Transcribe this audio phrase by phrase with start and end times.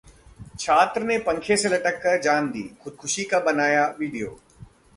[0.59, 4.39] छात्र ने पंखे से लटककर जान दी, खुदकुशी का बनाया वीडियो